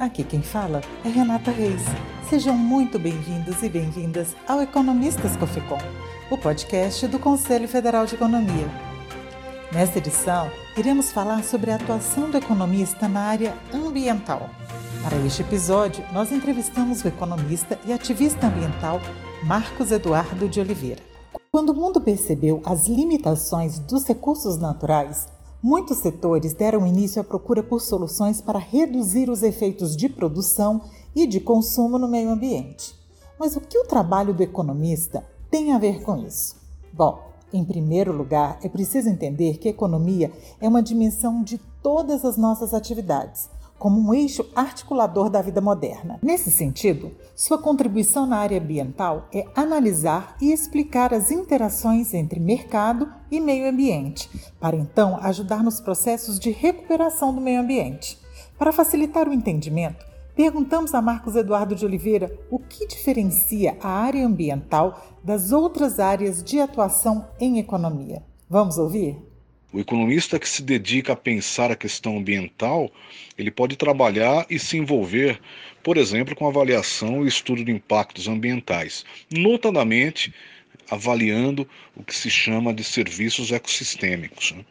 Aqui 0.00 0.24
quem 0.24 0.40
fala 0.40 0.80
é 1.04 1.10
Renata 1.10 1.50
Reis. 1.50 1.82
Sejam 2.26 2.56
muito 2.56 2.98
bem-vindos 2.98 3.62
e 3.62 3.68
bem-vindas 3.68 4.34
ao 4.48 4.62
Economistas 4.62 5.36
Cofecom, 5.36 5.76
o 6.30 6.38
podcast 6.38 7.06
do 7.06 7.18
Conselho 7.18 7.68
Federal 7.68 8.06
de 8.06 8.14
Economia. 8.14 8.66
Nesta 9.70 9.98
edição, 9.98 10.50
iremos 10.74 11.12
falar 11.12 11.44
sobre 11.44 11.70
a 11.70 11.74
atuação 11.74 12.30
do 12.30 12.38
economista 12.38 13.06
na 13.08 13.20
área 13.20 13.54
ambiental. 13.74 14.48
Para 15.02 15.18
este 15.18 15.42
episódio, 15.42 16.02
nós 16.14 16.32
entrevistamos 16.32 17.04
o 17.04 17.08
economista 17.08 17.78
e 17.84 17.92
ativista 17.92 18.46
ambiental 18.46 19.02
Marcos 19.44 19.92
Eduardo 19.92 20.48
de 20.48 20.60
Oliveira. 20.60 21.02
Quando 21.52 21.70
o 21.70 21.76
mundo 21.76 22.00
percebeu 22.00 22.62
as 22.64 22.88
limitações 22.88 23.78
dos 23.78 24.06
recursos 24.06 24.56
naturais, 24.56 25.28
Muitos 25.62 25.98
setores 25.98 26.54
deram 26.54 26.86
início 26.86 27.20
à 27.20 27.24
procura 27.24 27.62
por 27.62 27.80
soluções 27.80 28.40
para 28.40 28.58
reduzir 28.58 29.28
os 29.28 29.42
efeitos 29.42 29.94
de 29.94 30.08
produção 30.08 30.82
e 31.14 31.26
de 31.26 31.38
consumo 31.38 31.98
no 31.98 32.08
meio 32.08 32.30
ambiente. 32.30 32.94
Mas 33.38 33.56
o 33.56 33.60
que 33.60 33.78
o 33.78 33.86
trabalho 33.86 34.32
do 34.32 34.42
economista 34.42 35.24
tem 35.50 35.72
a 35.72 35.78
ver 35.78 36.02
com 36.02 36.16
isso? 36.16 36.56
Bom, 36.92 37.20
em 37.52 37.62
primeiro 37.62 38.12
lugar, 38.12 38.58
é 38.62 38.68
preciso 38.68 39.10
entender 39.10 39.58
que 39.58 39.68
economia 39.68 40.32
é 40.60 40.66
uma 40.66 40.82
dimensão 40.82 41.42
de 41.42 41.58
todas 41.82 42.24
as 42.24 42.38
nossas 42.38 42.72
atividades 42.72 43.50
como 43.80 43.98
um 43.98 44.12
eixo 44.12 44.44
articulador 44.54 45.30
da 45.30 45.40
vida 45.40 45.60
moderna. 45.60 46.18
Nesse 46.22 46.50
sentido, 46.50 47.12
sua 47.34 47.56
contribuição 47.56 48.26
na 48.26 48.36
área 48.36 48.60
ambiental 48.60 49.26
é 49.32 49.46
analisar 49.56 50.36
e 50.38 50.52
explicar 50.52 51.14
as 51.14 51.30
interações 51.30 52.12
entre 52.12 52.38
mercado 52.38 53.10
e 53.30 53.40
meio 53.40 53.66
ambiente, 53.66 54.28
para 54.60 54.76
então 54.76 55.18
ajudar 55.22 55.64
nos 55.64 55.80
processos 55.80 56.38
de 56.38 56.50
recuperação 56.50 57.34
do 57.34 57.40
meio 57.40 57.62
ambiente. 57.62 58.18
Para 58.58 58.70
facilitar 58.70 59.26
o 59.26 59.32
entendimento, 59.32 60.04
perguntamos 60.36 60.92
a 60.92 61.00
Marcos 61.00 61.34
Eduardo 61.34 61.74
de 61.74 61.86
Oliveira 61.86 62.30
o 62.50 62.58
que 62.58 62.86
diferencia 62.86 63.78
a 63.80 63.88
área 63.88 64.26
ambiental 64.26 65.00
das 65.24 65.52
outras 65.52 65.98
áreas 65.98 66.44
de 66.44 66.60
atuação 66.60 67.26
em 67.40 67.58
economia. 67.58 68.22
Vamos 68.46 68.76
ouvir? 68.76 69.29
O 69.72 69.78
economista 69.78 70.38
que 70.38 70.48
se 70.48 70.62
dedica 70.62 71.12
a 71.12 71.16
pensar 71.16 71.70
a 71.70 71.76
questão 71.76 72.18
ambiental, 72.18 72.90
ele 73.38 73.52
pode 73.52 73.76
trabalhar 73.76 74.44
e 74.50 74.58
se 74.58 74.76
envolver, 74.76 75.40
por 75.82 75.96
exemplo, 75.96 76.34
com 76.34 76.48
avaliação 76.48 77.24
e 77.24 77.28
estudo 77.28 77.64
de 77.64 77.70
impactos 77.70 78.26
ambientais, 78.26 79.04
notadamente 79.30 80.34
avaliando 80.90 81.68
o 81.94 82.02
que 82.02 82.14
se 82.14 82.28
chama 82.28 82.74
de 82.74 82.82
serviços 82.82 83.52
ecossistêmicos. 83.52 84.50
Né? 84.50 84.64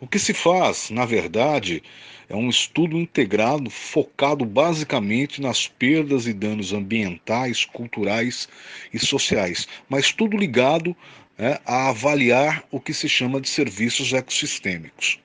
O 0.00 0.06
que 0.06 0.18
se 0.18 0.34
faz, 0.34 0.90
na 0.90 1.06
verdade, 1.06 1.82
é 2.28 2.36
um 2.36 2.50
estudo 2.50 2.98
integrado 2.98 3.70
focado 3.70 4.44
basicamente 4.44 5.40
nas 5.40 5.66
perdas 5.66 6.26
e 6.26 6.32
danos 6.32 6.72
ambientais, 6.72 7.64
culturais 7.64 8.48
e 8.92 8.98
sociais, 8.98 9.66
mas 9.88 10.12
tudo 10.12 10.36
ligado 10.36 10.94
é, 11.38 11.60
a 11.64 11.88
avaliar 11.88 12.64
o 12.70 12.80
que 12.80 12.94
se 12.94 13.08
chama 13.08 13.40
de 13.40 13.48
serviços 13.48 14.12
ecossistêmicos. 14.12 15.18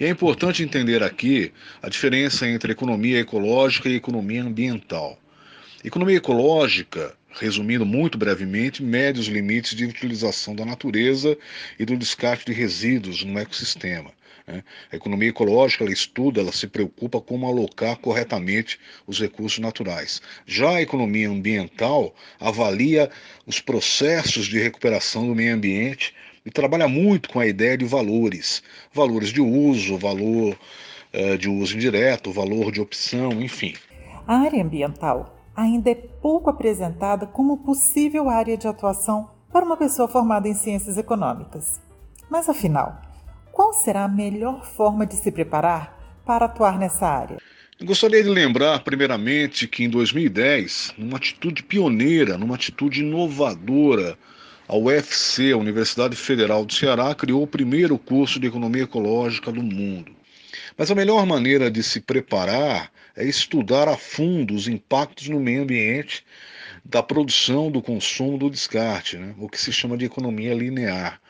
E 0.00 0.04
é 0.04 0.08
importante 0.08 0.62
entender 0.62 1.02
aqui 1.02 1.52
a 1.80 1.88
diferença 1.88 2.48
entre 2.48 2.72
economia 2.72 3.20
ecológica 3.20 3.88
e 3.88 3.94
economia 3.94 4.42
ambiental. 4.42 5.18
Economia 5.84 6.16
ecológica, 6.16 7.14
resumindo 7.30 7.84
muito 7.84 8.18
brevemente, 8.18 8.82
mede 8.82 9.20
os 9.20 9.26
limites 9.26 9.76
de 9.76 9.84
utilização 9.84 10.54
da 10.54 10.64
natureza 10.64 11.36
e 11.78 11.84
do 11.84 11.96
descarte 11.96 12.46
de 12.46 12.52
resíduos 12.52 13.22
no 13.22 13.38
ecossistema. 13.38 14.10
Né? 14.46 14.62
A 14.90 14.96
economia 14.96 15.28
ecológica 15.28 15.84
ela 15.84 15.92
estuda, 15.92 16.40
ela 16.40 16.52
se 16.52 16.66
preocupa 16.66 17.20
como 17.20 17.46
alocar 17.46 17.96
corretamente 17.98 18.78
os 19.06 19.20
recursos 19.20 19.58
naturais. 19.58 20.20
Já 20.46 20.76
a 20.76 20.82
economia 20.82 21.28
ambiental 21.28 22.14
avalia 22.40 23.10
os 23.46 23.60
processos 23.60 24.46
de 24.46 24.58
recuperação 24.58 25.26
do 25.26 25.34
meio 25.34 25.54
ambiente 25.54 26.14
e 26.44 26.50
trabalha 26.50 26.88
muito 26.88 27.28
com 27.28 27.38
a 27.38 27.46
ideia 27.46 27.76
de 27.76 27.84
valores, 27.84 28.62
valores 28.92 29.28
de 29.28 29.40
uso, 29.40 29.96
valor 29.96 30.58
uh, 31.14 31.38
de 31.38 31.48
uso 31.48 31.76
indireto, 31.76 32.32
valor 32.32 32.72
de 32.72 32.80
opção, 32.80 33.32
enfim. 33.40 33.74
A 34.26 34.38
área 34.38 34.62
ambiental 34.62 35.38
ainda 35.54 35.90
é 35.90 35.94
pouco 35.94 36.50
apresentada 36.50 37.26
como 37.26 37.58
possível 37.58 38.28
área 38.28 38.56
de 38.56 38.66
atuação 38.66 39.30
para 39.52 39.64
uma 39.64 39.76
pessoa 39.76 40.08
formada 40.08 40.48
em 40.48 40.54
ciências 40.54 40.96
econômicas. 40.96 41.80
Mas 42.30 42.48
afinal, 42.48 43.00
qual 43.52 43.74
será 43.74 44.04
a 44.04 44.08
melhor 44.08 44.64
forma 44.64 45.06
de 45.06 45.14
se 45.14 45.30
preparar 45.30 46.22
para 46.24 46.46
atuar 46.46 46.78
nessa 46.78 47.06
área? 47.06 47.36
Eu 47.78 47.86
gostaria 47.86 48.22
de 48.22 48.28
lembrar, 48.28 48.82
primeiramente, 48.82 49.68
que 49.68 49.84
em 49.84 49.90
2010, 49.90 50.94
numa 50.96 51.18
atitude 51.18 51.62
pioneira, 51.62 52.38
numa 52.38 52.54
atitude 52.54 53.00
inovadora, 53.00 54.16
a 54.66 54.76
UFC, 54.76 55.52
a 55.52 55.56
Universidade 55.58 56.16
Federal 56.16 56.64
do 56.64 56.72
Ceará, 56.72 57.14
criou 57.14 57.42
o 57.42 57.46
primeiro 57.46 57.98
curso 57.98 58.40
de 58.40 58.46
economia 58.46 58.84
ecológica 58.84 59.52
do 59.52 59.62
mundo. 59.62 60.12
Mas 60.78 60.90
a 60.90 60.94
melhor 60.94 61.26
maneira 61.26 61.70
de 61.70 61.82
se 61.82 62.00
preparar 62.00 62.90
é 63.14 63.24
estudar 63.24 63.86
a 63.88 63.96
fundo 63.96 64.54
os 64.54 64.66
impactos 64.66 65.28
no 65.28 65.38
meio 65.38 65.62
ambiente 65.62 66.24
da 66.84 67.02
produção, 67.02 67.70
do 67.70 67.82
consumo, 67.82 68.38
do 68.38 68.48
descarte, 68.48 69.18
né? 69.18 69.34
o 69.38 69.48
que 69.48 69.60
se 69.60 69.72
chama 69.72 69.96
de 69.98 70.06
economia 70.06 70.54
linear 70.54 71.20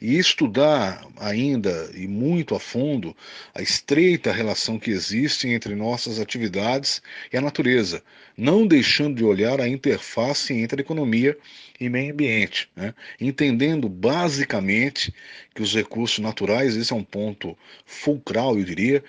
e 0.00 0.18
estudar 0.18 1.06
ainda 1.18 1.90
e 1.94 2.06
muito 2.06 2.54
a 2.54 2.60
fundo 2.60 3.16
a 3.54 3.62
estreita 3.62 4.32
relação 4.32 4.78
que 4.78 4.90
existe 4.90 5.48
entre 5.48 5.74
nossas 5.74 6.18
atividades 6.18 7.02
e 7.32 7.36
a 7.36 7.40
natureza, 7.40 8.02
não 8.36 8.66
deixando 8.66 9.16
de 9.16 9.24
olhar 9.24 9.60
a 9.60 9.68
interface 9.68 10.54
entre 10.54 10.80
economia 10.80 11.36
e 11.78 11.88
meio 11.88 12.12
ambiente, 12.12 12.68
né? 12.76 12.94
entendendo 13.20 13.88
basicamente 13.88 15.12
que 15.54 15.62
os 15.62 15.74
recursos 15.74 16.18
naturais, 16.18 16.76
esse 16.76 16.92
é 16.92 16.96
um 16.96 17.04
ponto 17.04 17.56
fulcral, 17.84 18.58
eu 18.58 18.64
diria, 18.64 19.02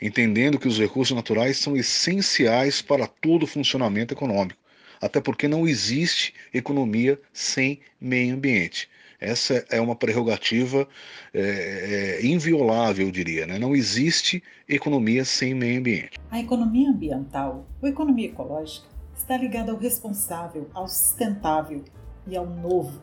entendendo 0.00 0.58
que 0.58 0.68
os 0.68 0.78
recursos 0.78 1.14
naturais 1.14 1.58
são 1.58 1.76
essenciais 1.76 2.80
para 2.80 3.06
todo 3.06 3.42
o 3.42 3.46
funcionamento 3.46 4.14
econômico, 4.14 4.58
até 5.00 5.20
porque 5.20 5.48
não 5.48 5.66
existe 5.66 6.32
economia 6.52 7.18
sem 7.32 7.80
meio 8.00 8.34
ambiente. 8.34 8.88
Essa 9.20 9.64
é 9.70 9.80
uma 9.80 9.96
prerrogativa 9.96 10.86
é, 11.32 12.20
é, 12.22 12.26
inviolável, 12.26 13.06
eu 13.06 13.12
diria. 13.12 13.46
Né? 13.46 13.58
Não 13.58 13.74
existe 13.74 14.42
economia 14.68 15.24
sem 15.24 15.54
meio 15.54 15.80
ambiente. 15.80 16.18
A 16.30 16.40
economia 16.40 16.90
ambiental, 16.90 17.66
ou 17.80 17.88
economia 17.88 18.26
ecológica, 18.26 18.86
está 19.16 19.36
ligada 19.36 19.72
ao 19.72 19.78
responsável, 19.78 20.68
ao 20.74 20.86
sustentável 20.88 21.84
e 22.26 22.36
ao 22.36 22.46
novo. 22.46 23.00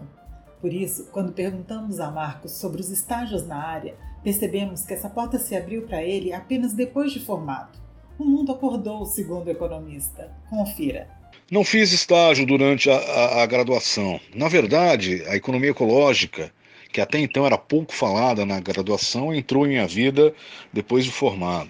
Por 0.62 0.72
isso, 0.72 1.10
quando 1.12 1.34
perguntamos 1.34 2.00
a 2.00 2.10
Marcos 2.10 2.54
sobre 2.54 2.80
os 2.80 2.90
estágios 2.90 3.46
na 3.46 3.58
área, 3.58 3.96
percebemos 4.24 4.86
que 4.86 4.94
essa 4.94 5.10
porta 5.10 5.38
se 5.38 5.56
abriu 5.56 5.82
para 5.86 6.02
ele 6.02 6.32
apenas 6.32 6.74
depois 6.74 7.12
de 7.12 7.20
formado. 7.20 7.78
O 8.18 8.24
mundo 8.24 8.52
acordou, 8.52 9.06
segundo 9.06 9.48
o 9.48 9.52
economista. 9.52 10.32
Confira. 10.50 11.23
Não 11.54 11.64
fiz 11.64 11.92
estágio 11.92 12.48
durante 12.48 12.90
a, 12.90 12.96
a, 12.96 13.44
a, 13.44 13.46
graduação. 13.46 14.20
Na 14.34 14.48
verdade, 14.48 15.22
a 15.28 15.36
economia 15.36 15.70
ecológica, 15.70 16.52
que 16.92 17.00
até 17.00 17.20
então 17.20 17.46
era 17.46 17.60
pouco 17.60 17.94
falada 17.94 18.44
na 18.44 18.60
graduação, 18.60 19.32
entrou 19.32 19.64
em 19.64 19.70
minha 19.70 19.86
vida 19.86 20.34
depois 20.74 21.06
de 21.06 21.12
formado. 21.12 21.70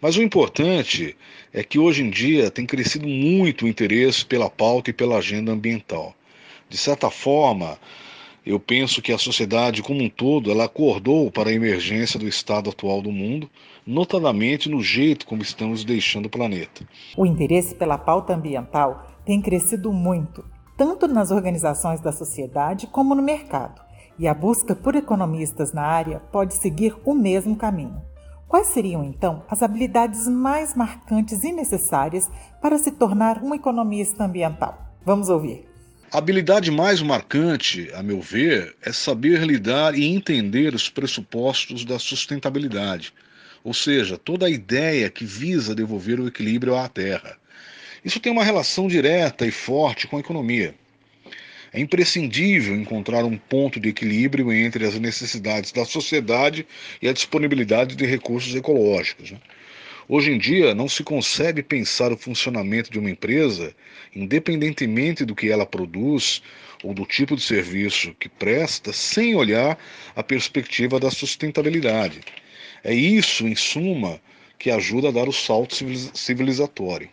Mas 0.00 0.16
o 0.16 0.22
importante 0.24 1.16
é 1.52 1.62
que 1.62 1.78
hoje 1.78 2.02
em 2.02 2.10
dia 2.10 2.50
tem 2.50 2.66
crescido 2.66 3.06
muito 3.06 3.64
o 3.64 3.68
interesse 3.68 4.26
pela 4.26 4.50
pauta 4.50 4.90
e 4.90 4.92
pela 4.92 5.18
agenda 5.18 5.52
ambiental. 5.52 6.12
De 6.68 6.76
certa 6.76 7.08
forma, 7.08 7.78
eu 8.44 8.58
penso 8.58 9.00
que 9.00 9.12
a 9.12 9.18
sociedade 9.18 9.84
como 9.84 10.02
um 10.02 10.08
todo 10.08 10.50
ela 10.50 10.64
acordou 10.64 11.30
para 11.30 11.50
a 11.50 11.54
emergência 11.54 12.18
do 12.18 12.26
estado 12.26 12.70
atual 12.70 13.00
do 13.00 13.12
mundo, 13.12 13.48
notadamente 13.86 14.68
no 14.68 14.82
jeito 14.82 15.26
como 15.26 15.42
estamos 15.42 15.84
deixando 15.84 16.26
o 16.26 16.30
planeta. 16.30 16.84
O 17.16 17.24
interesse 17.24 17.74
pela 17.74 17.96
pauta 17.96 18.34
ambiental 18.34 19.06
tem 19.24 19.40
crescido 19.40 19.92
muito, 19.92 20.44
tanto 20.76 21.06
nas 21.06 21.30
organizações 21.30 22.00
da 22.00 22.12
sociedade 22.12 22.86
como 22.86 23.14
no 23.14 23.22
mercado, 23.22 23.80
e 24.18 24.26
a 24.26 24.34
busca 24.34 24.74
por 24.74 24.94
economistas 24.94 25.72
na 25.72 25.82
área 25.82 26.20
pode 26.32 26.54
seguir 26.54 26.96
o 27.04 27.14
mesmo 27.14 27.54
caminho. 27.56 28.02
Quais 28.48 28.68
seriam 28.68 29.04
então 29.04 29.42
as 29.48 29.62
habilidades 29.62 30.28
mais 30.28 30.74
marcantes 30.74 31.42
e 31.42 31.52
necessárias 31.52 32.30
para 32.62 32.78
se 32.78 32.92
tornar 32.92 33.42
um 33.42 33.54
economista 33.54 34.24
ambiental? 34.24 34.78
Vamos 35.04 35.28
ouvir. 35.28 35.66
A 36.12 36.18
habilidade 36.18 36.70
mais 36.70 37.02
marcante, 37.02 37.90
a 37.92 38.02
meu 38.02 38.20
ver, 38.20 38.76
é 38.80 38.92
saber 38.92 39.42
lidar 39.42 39.98
e 39.98 40.06
entender 40.06 40.74
os 40.74 40.88
pressupostos 40.88 41.84
da 41.84 41.98
sustentabilidade, 41.98 43.12
ou 43.66 43.74
seja, 43.74 44.16
toda 44.16 44.46
a 44.46 44.48
ideia 44.50 45.10
que 45.10 45.24
visa 45.24 45.74
devolver 45.74 46.20
o 46.20 46.28
equilíbrio 46.28 46.76
à 46.76 46.88
Terra. 46.88 47.36
Isso 48.04 48.20
tem 48.20 48.30
uma 48.30 48.44
relação 48.44 48.86
direta 48.86 49.44
e 49.44 49.50
forte 49.50 50.06
com 50.06 50.16
a 50.16 50.20
economia. 50.20 50.72
É 51.72 51.80
imprescindível 51.80 52.76
encontrar 52.76 53.24
um 53.24 53.36
ponto 53.36 53.80
de 53.80 53.88
equilíbrio 53.88 54.52
entre 54.52 54.86
as 54.86 54.96
necessidades 55.00 55.72
da 55.72 55.84
sociedade 55.84 56.64
e 57.02 57.08
a 57.08 57.12
disponibilidade 57.12 57.96
de 57.96 58.06
recursos 58.06 58.54
ecológicos. 58.54 59.32
Né? 59.32 59.40
Hoje 60.08 60.30
em 60.30 60.38
dia, 60.38 60.72
não 60.72 60.88
se 60.88 61.02
consegue 61.02 61.60
pensar 61.60 62.12
o 62.12 62.16
funcionamento 62.16 62.88
de 62.88 63.00
uma 63.00 63.10
empresa, 63.10 63.74
independentemente 64.14 65.24
do 65.24 65.34
que 65.34 65.50
ela 65.50 65.66
produz 65.66 66.40
ou 66.84 66.94
do 66.94 67.04
tipo 67.04 67.34
de 67.34 67.42
serviço 67.42 68.14
que 68.20 68.28
presta, 68.28 68.92
sem 68.92 69.34
olhar 69.34 69.76
a 70.14 70.22
perspectiva 70.22 71.00
da 71.00 71.10
sustentabilidade. 71.10 72.20
É 72.88 72.94
isso, 72.94 73.48
em 73.48 73.56
suma, 73.56 74.20
que 74.56 74.70
ajuda 74.70 75.08
a 75.08 75.10
dar 75.10 75.28
o 75.28 75.32
salto 75.32 75.74
civilizatório. 76.14 77.08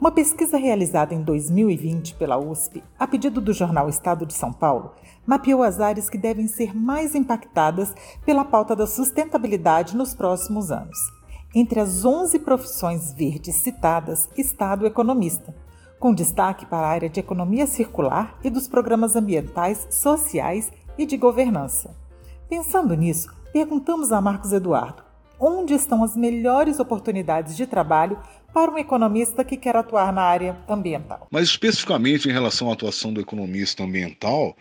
Uma 0.00 0.12
pesquisa 0.12 0.56
realizada 0.56 1.12
em 1.12 1.20
2020 1.24 2.14
pela 2.14 2.38
USP, 2.38 2.84
a 2.96 3.04
pedido 3.04 3.40
do 3.40 3.52
jornal 3.52 3.88
Estado 3.88 4.24
de 4.24 4.32
São 4.32 4.52
Paulo, 4.52 4.94
mapeou 5.26 5.64
as 5.64 5.80
áreas 5.80 6.08
que 6.08 6.16
devem 6.16 6.46
ser 6.46 6.72
mais 6.72 7.16
impactadas 7.16 7.92
pela 8.24 8.44
pauta 8.44 8.76
da 8.76 8.86
sustentabilidade 8.86 9.96
nos 9.96 10.14
próximos 10.14 10.70
anos. 10.70 10.96
Entre 11.52 11.80
as 11.80 12.04
11 12.04 12.38
profissões 12.38 13.12
verdes 13.12 13.56
citadas 13.56 14.28
está 14.38 14.78
o 14.80 14.86
economista, 14.86 15.52
com 15.98 16.14
destaque 16.14 16.64
para 16.64 16.86
a 16.86 16.90
área 16.90 17.10
de 17.10 17.18
economia 17.18 17.66
circular 17.66 18.38
e 18.44 18.48
dos 18.48 18.68
programas 18.68 19.16
ambientais, 19.16 19.84
sociais 19.90 20.70
e 20.96 21.04
de 21.04 21.16
governança. 21.16 21.92
Pensando 22.48 22.94
nisso, 22.94 23.41
perguntamos 23.52 24.12
a 24.12 24.20
Marcos 24.20 24.52
Eduardo 24.52 25.12
onde 25.42 25.74
estão 25.74 26.04
as 26.04 26.16
melhores 26.16 26.78
oportunidades 26.78 27.56
de 27.56 27.66
trabalho 27.66 28.16
para 28.54 28.70
um 28.70 28.78
economista 28.78 29.44
que 29.44 29.56
quer 29.56 29.74
atuar 29.74 30.12
na 30.12 30.22
área 30.22 30.56
ambiental. 30.68 31.26
Mas 31.32 31.48
especificamente 31.48 32.28
em 32.28 32.32
relação 32.32 32.70
à 32.70 32.74
atuação 32.74 33.12
do 33.12 33.20
economista 33.20 33.82
ambiental, 33.82 34.56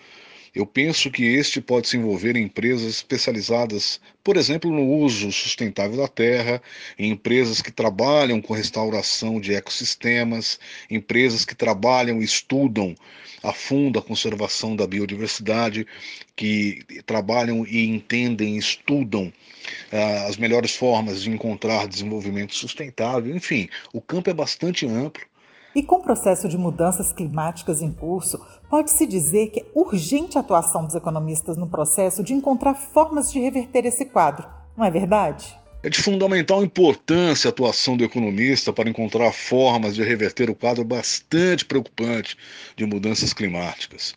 eu 0.53 0.65
penso 0.65 1.09
que 1.09 1.23
este 1.23 1.61
pode 1.61 1.87
se 1.87 1.95
envolver 1.95 2.35
em 2.35 2.43
empresas 2.43 2.95
especializadas, 2.95 4.01
por 4.21 4.35
exemplo, 4.35 4.69
no 4.69 4.85
uso 4.85 5.31
sustentável 5.31 5.95
da 5.95 6.09
terra, 6.09 6.61
em 6.99 7.09
empresas 7.11 7.61
que 7.61 7.71
trabalham 7.71 8.41
com 8.41 8.53
restauração 8.53 9.39
de 9.39 9.53
ecossistemas, 9.53 10.59
empresas 10.89 11.45
que 11.45 11.55
trabalham 11.55 12.21
e 12.21 12.25
estudam 12.25 12.93
a 13.41 13.53
fundo 13.53 13.97
a 13.97 14.03
conservação 14.03 14.75
da 14.75 14.85
biodiversidade, 14.85 15.87
que 16.35 16.83
trabalham 17.05 17.65
e 17.65 17.87
entendem, 17.87 18.57
estudam 18.57 19.33
uh, 19.91 20.27
as 20.27 20.37
melhores 20.37 20.75
formas 20.75 21.23
de 21.23 21.29
encontrar 21.29 21.87
desenvolvimento 21.87 22.53
sustentável. 22.53 23.33
Enfim, 23.35 23.69
o 23.93 24.01
campo 24.01 24.29
é 24.29 24.33
bastante 24.33 24.85
amplo 24.85 25.30
e 25.75 25.81
com 25.81 25.95
o 25.95 26.03
processo 26.03 26.47
de 26.47 26.57
mudanças 26.57 27.11
climáticas 27.11 27.81
em 27.81 27.91
curso, 27.91 28.39
pode-se 28.69 29.05
dizer 29.05 29.47
que 29.47 29.61
é 29.61 29.65
urgente 29.73 30.37
a 30.37 30.41
atuação 30.41 30.85
dos 30.85 30.95
economistas 30.95 31.57
no 31.57 31.67
processo 31.67 32.23
de 32.23 32.33
encontrar 32.33 32.75
formas 32.75 33.31
de 33.31 33.39
reverter 33.39 33.85
esse 33.85 34.05
quadro, 34.05 34.47
não 34.75 34.85
é 34.85 34.91
verdade? 34.91 35.57
É 35.83 35.89
de 35.89 35.99
fundamental 35.99 36.63
importância 36.63 37.47
a 37.47 37.51
atuação 37.51 37.97
do 37.97 38.03
economista 38.03 38.71
para 38.71 38.89
encontrar 38.89 39.31
formas 39.31 39.95
de 39.95 40.03
reverter 40.03 40.47
o 40.47 40.55
quadro 40.55 40.83
bastante 40.83 41.65
preocupante 41.65 42.37
de 42.75 42.85
mudanças 42.85 43.33
climáticas. 43.33 44.13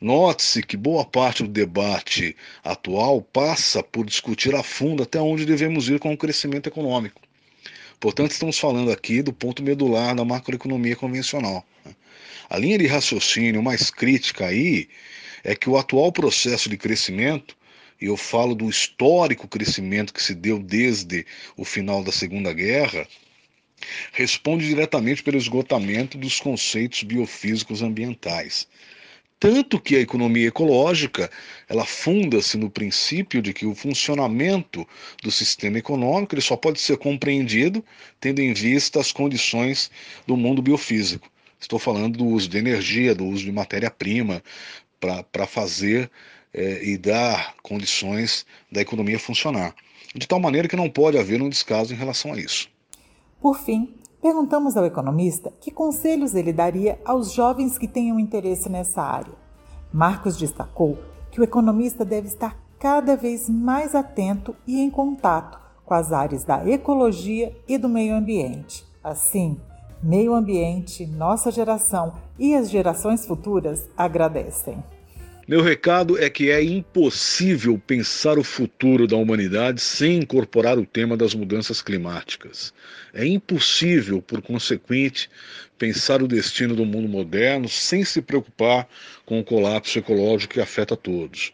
Note-se 0.00 0.62
que 0.62 0.76
boa 0.76 1.04
parte 1.04 1.42
do 1.42 1.48
debate 1.48 2.36
atual 2.62 3.22
passa 3.22 3.82
por 3.82 4.04
discutir 4.04 4.54
a 4.54 4.62
fundo 4.62 5.02
até 5.02 5.20
onde 5.20 5.44
devemos 5.44 5.88
ir 5.88 5.98
com 5.98 6.12
o 6.12 6.16
crescimento 6.16 6.68
econômico. 6.68 7.20
Portanto, 8.04 8.32
estamos 8.32 8.58
falando 8.58 8.92
aqui 8.92 9.22
do 9.22 9.32
ponto 9.32 9.62
medular 9.62 10.14
da 10.14 10.26
macroeconomia 10.26 10.94
convencional. 10.94 11.66
Né? 11.86 11.96
A 12.50 12.58
linha 12.58 12.76
de 12.76 12.86
raciocínio 12.86 13.62
mais 13.62 13.88
crítica 13.88 14.44
aí 14.44 14.90
é 15.42 15.54
que 15.56 15.70
o 15.70 15.78
atual 15.78 16.12
processo 16.12 16.68
de 16.68 16.76
crescimento, 16.76 17.56
e 17.98 18.04
eu 18.04 18.14
falo 18.18 18.54
do 18.54 18.68
histórico 18.68 19.48
crescimento 19.48 20.12
que 20.12 20.22
se 20.22 20.34
deu 20.34 20.58
desde 20.58 21.24
o 21.56 21.64
final 21.64 22.04
da 22.04 22.12
Segunda 22.12 22.52
Guerra, 22.52 23.08
responde 24.12 24.66
diretamente 24.66 25.22
pelo 25.22 25.38
esgotamento 25.38 26.18
dos 26.18 26.38
conceitos 26.38 27.02
biofísicos 27.04 27.80
ambientais. 27.80 28.68
Tanto 29.44 29.78
que 29.78 29.94
a 29.94 30.00
economia 30.00 30.48
ecológica, 30.48 31.30
ela 31.68 31.84
funda-se 31.84 32.56
no 32.56 32.70
princípio 32.70 33.42
de 33.42 33.52
que 33.52 33.66
o 33.66 33.74
funcionamento 33.74 34.88
do 35.22 35.30
sistema 35.30 35.76
econômico 35.76 36.34
ele 36.34 36.40
só 36.40 36.56
pode 36.56 36.80
ser 36.80 36.96
compreendido 36.96 37.84
tendo 38.18 38.40
em 38.40 38.54
vista 38.54 39.00
as 39.00 39.12
condições 39.12 39.90
do 40.26 40.34
mundo 40.34 40.62
biofísico. 40.62 41.30
Estou 41.60 41.78
falando 41.78 42.16
do 42.16 42.24
uso 42.24 42.48
de 42.48 42.56
energia, 42.56 43.14
do 43.14 43.26
uso 43.26 43.44
de 43.44 43.52
matéria-prima 43.52 44.42
para 44.98 45.46
fazer 45.46 46.10
é, 46.54 46.82
e 46.82 46.96
dar 46.96 47.54
condições 47.62 48.46
da 48.72 48.80
economia 48.80 49.18
funcionar. 49.18 49.74
De 50.14 50.26
tal 50.26 50.40
maneira 50.40 50.68
que 50.68 50.74
não 50.74 50.88
pode 50.88 51.18
haver 51.18 51.42
um 51.42 51.50
descaso 51.50 51.92
em 51.92 51.98
relação 51.98 52.32
a 52.32 52.38
isso. 52.38 52.70
Por 53.42 53.62
fim, 53.62 53.92
Perguntamos 54.24 54.74
ao 54.74 54.86
economista 54.86 55.52
que 55.60 55.70
conselhos 55.70 56.34
ele 56.34 56.50
daria 56.50 56.98
aos 57.04 57.30
jovens 57.30 57.76
que 57.76 57.86
tenham 57.86 58.18
interesse 58.18 58.70
nessa 58.70 59.02
área. 59.02 59.34
Marcos 59.92 60.38
destacou 60.38 60.96
que 61.30 61.42
o 61.42 61.44
economista 61.44 62.06
deve 62.06 62.28
estar 62.28 62.56
cada 62.78 63.18
vez 63.18 63.50
mais 63.50 63.94
atento 63.94 64.56
e 64.66 64.80
em 64.80 64.88
contato 64.88 65.60
com 65.84 65.92
as 65.92 66.10
áreas 66.10 66.42
da 66.42 66.66
ecologia 66.66 67.54
e 67.68 67.76
do 67.76 67.86
meio 67.86 68.14
ambiente. 68.14 68.86
Assim, 69.04 69.60
meio 70.02 70.34
ambiente, 70.34 71.04
nossa 71.06 71.50
geração 71.50 72.14
e 72.38 72.54
as 72.54 72.70
gerações 72.70 73.26
futuras 73.26 73.86
agradecem. 73.94 74.82
Meu 75.46 75.60
recado 75.60 76.18
é 76.18 76.30
que 76.30 76.50
é 76.50 76.62
impossível 76.62 77.78
pensar 77.78 78.38
o 78.38 78.42
futuro 78.42 79.06
da 79.06 79.14
humanidade 79.14 79.78
sem 79.78 80.16
incorporar 80.16 80.78
o 80.78 80.86
tema 80.86 81.18
das 81.18 81.34
mudanças 81.34 81.82
climáticas. 81.82 82.72
É 83.12 83.26
impossível, 83.26 84.22
por 84.22 84.40
consequente, 84.40 85.28
pensar 85.76 86.22
o 86.22 86.28
destino 86.28 86.74
do 86.74 86.86
mundo 86.86 87.10
moderno 87.10 87.68
sem 87.68 88.06
se 88.06 88.22
preocupar 88.22 88.88
com 89.26 89.38
o 89.38 89.44
colapso 89.44 89.98
ecológico 89.98 90.54
que 90.54 90.62
afeta 90.62 90.96
todos. 90.96 91.52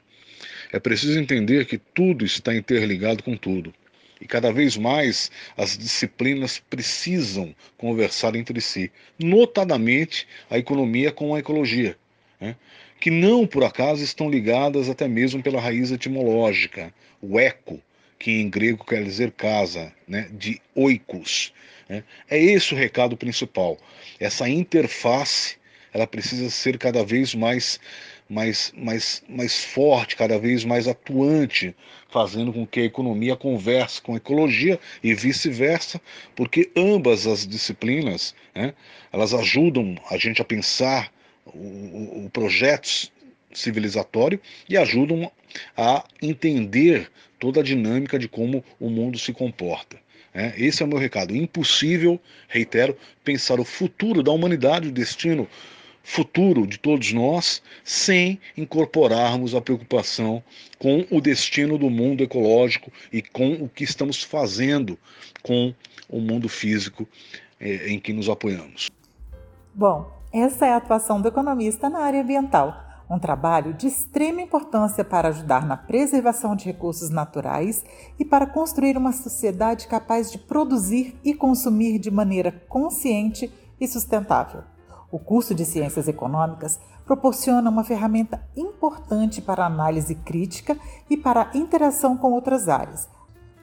É 0.70 0.78
preciso 0.78 1.18
entender 1.18 1.66
que 1.66 1.76
tudo 1.76 2.24
está 2.24 2.54
interligado 2.54 3.24
com 3.24 3.36
tudo. 3.36 3.74
E 4.20 4.26
cada 4.26 4.52
vez 4.52 4.76
mais 4.76 5.32
as 5.56 5.76
disciplinas 5.76 6.62
precisam 6.70 7.52
conversar 7.76 8.36
entre 8.36 8.60
si, 8.60 8.92
notadamente 9.18 10.28
a 10.48 10.56
economia 10.56 11.10
com 11.10 11.34
a 11.34 11.40
ecologia. 11.40 11.96
Né? 12.40 12.54
Que 13.00 13.10
não 13.10 13.46
por 13.46 13.64
acaso 13.64 14.04
estão 14.04 14.30
ligadas 14.30 14.90
até 14.90 15.08
mesmo 15.08 15.42
pela 15.42 15.60
raiz 15.60 15.90
etimológica, 15.90 16.92
o 17.20 17.40
eco, 17.40 17.80
que 18.18 18.30
em 18.30 18.50
grego 18.50 18.84
quer 18.84 19.02
dizer 19.02 19.32
casa, 19.32 19.92
né, 20.06 20.28
de 20.30 20.60
oikos. 20.74 21.54
Né? 21.88 22.04
É 22.28 22.38
esse 22.38 22.74
o 22.74 22.76
recado 22.76 23.16
principal. 23.16 23.78
Essa 24.20 24.46
interface 24.48 25.58
ela 25.92 26.06
precisa 26.06 26.50
ser 26.50 26.78
cada 26.78 27.02
vez 27.02 27.34
mais, 27.34 27.80
mais, 28.28 28.72
mais, 28.76 29.24
mais 29.28 29.64
forte, 29.64 30.14
cada 30.14 30.38
vez 30.38 30.64
mais 30.64 30.86
atuante, 30.86 31.74
fazendo 32.08 32.52
com 32.52 32.66
que 32.66 32.80
a 32.80 32.84
economia 32.84 33.34
converse 33.34 34.00
com 34.00 34.14
a 34.14 34.16
ecologia 34.18 34.78
e 35.02 35.14
vice-versa, 35.14 36.00
porque 36.36 36.70
ambas 36.76 37.26
as 37.26 37.46
disciplinas 37.46 38.34
né, 38.54 38.74
elas 39.10 39.34
ajudam 39.34 39.96
a 40.10 40.16
gente 40.16 40.40
a 40.40 40.44
pensar 40.44 41.10
o, 41.46 42.24
o 42.26 42.30
projeto 42.32 43.10
civilizatório 43.52 44.40
e 44.68 44.76
ajudam 44.76 45.30
a 45.76 46.04
entender 46.22 47.10
toda 47.38 47.60
a 47.60 47.64
dinâmica 47.64 48.18
de 48.18 48.28
como 48.28 48.64
o 48.78 48.88
mundo 48.88 49.18
se 49.18 49.32
comporta. 49.32 49.98
É, 50.32 50.54
esse 50.56 50.82
é 50.82 50.86
o 50.86 50.88
meu 50.88 50.98
recado. 50.98 51.34
Impossível, 51.34 52.20
reitero, 52.48 52.96
pensar 53.24 53.58
o 53.58 53.64
futuro 53.64 54.22
da 54.22 54.30
humanidade, 54.30 54.88
o 54.88 54.92
destino 54.92 55.48
futuro 56.02 56.66
de 56.66 56.78
todos 56.78 57.12
nós, 57.12 57.62
sem 57.84 58.40
incorporarmos 58.56 59.54
a 59.54 59.60
preocupação 59.60 60.42
com 60.78 61.06
o 61.10 61.20
destino 61.20 61.76
do 61.76 61.90
mundo 61.90 62.22
ecológico 62.22 62.92
e 63.12 63.20
com 63.20 63.52
o 63.54 63.68
que 63.68 63.84
estamos 63.84 64.22
fazendo 64.22 64.98
com 65.42 65.74
o 66.08 66.20
mundo 66.20 66.48
físico 66.48 67.08
é, 67.58 67.90
em 67.90 67.98
que 67.98 68.12
nos 68.12 68.28
apoiamos. 68.28 68.90
Bom, 69.74 70.19
essa 70.32 70.64
é 70.64 70.72
a 70.72 70.76
atuação 70.76 71.20
do 71.20 71.26
economista 71.26 71.90
na 71.90 72.00
área 72.00 72.22
ambiental, 72.22 72.72
um 73.10 73.18
trabalho 73.18 73.74
de 73.74 73.88
extrema 73.88 74.40
importância 74.40 75.04
para 75.04 75.28
ajudar 75.28 75.66
na 75.66 75.76
preservação 75.76 76.54
de 76.54 76.66
recursos 76.66 77.10
naturais 77.10 77.84
e 78.16 78.24
para 78.24 78.46
construir 78.46 78.96
uma 78.96 79.12
sociedade 79.12 79.88
capaz 79.88 80.30
de 80.30 80.38
produzir 80.38 81.18
e 81.24 81.34
consumir 81.34 81.98
de 81.98 82.12
maneira 82.12 82.52
consciente 82.68 83.52
e 83.80 83.88
sustentável. 83.88 84.62
O 85.10 85.18
curso 85.18 85.52
de 85.52 85.64
Ciências 85.64 86.06
Econômicas 86.06 86.78
proporciona 87.04 87.68
uma 87.68 87.82
ferramenta 87.82 88.40
importante 88.56 89.42
para 89.42 89.66
análise 89.66 90.14
crítica 90.14 90.78
e 91.08 91.16
para 91.16 91.50
interação 91.54 92.16
com 92.16 92.30
outras 92.30 92.68
áreas. 92.68 93.08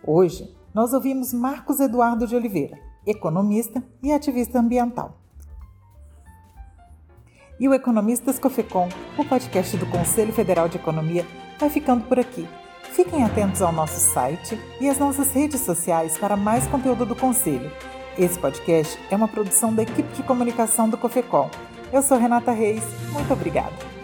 Hoje, 0.06 0.54
nós 0.74 0.92
ouvimos 0.92 1.32
Marcos 1.32 1.80
Eduardo 1.80 2.28
de 2.28 2.36
Oliveira, 2.36 2.78
economista 3.06 3.82
e 4.04 4.12
ativista 4.12 4.60
ambiental 4.60 5.18
e 7.60 7.68
o 7.68 7.74
Economistas 7.74 8.40
Cofecom, 8.40 8.90
o 9.18 9.26
podcast 9.26 9.76
do 9.78 9.86
Conselho 9.88 10.34
Federal 10.34 10.70
de 10.70 10.78
Economia, 10.78 11.26
vai 11.60 11.70
ficando 11.70 12.04
por 12.06 12.20
aqui. 12.20 12.48
Fiquem 12.92 13.24
atentos 13.24 13.62
ao 13.62 13.72
nosso 13.72 14.00
site 14.00 14.60
e 14.80 14.90
às 14.90 14.98
nossas 14.98 15.32
redes 15.34 15.62
sociais 15.62 16.18
para 16.18 16.36
mais 16.36 16.68
conteúdo 16.68 17.06
do 17.06 17.16
Conselho. 17.16 17.72
Esse 18.18 18.40
podcast 18.40 18.98
é 19.12 19.16
uma 19.16 19.28
produção 19.28 19.74
da 19.74 19.84
equipe 19.84 20.14
de 20.16 20.24
comunicação 20.24 20.90
do 20.90 20.98
COFECOM. 20.98 21.50
Eu 21.94 22.02
sou 22.02 22.18
Renata 22.18 22.52
Reis, 22.52 22.84
muito 23.14 23.32
obrigada. 23.32 23.97